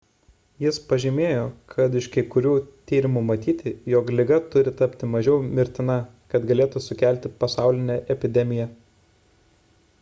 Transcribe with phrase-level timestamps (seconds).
[0.63, 1.41] jis pažymėjo
[1.73, 2.53] kad iš kai kurių
[2.91, 5.99] tyrimų matyti jog liga turi tapti mažiau mirtina
[6.35, 8.69] kad galėtų sukelti pasaulinę epidemiją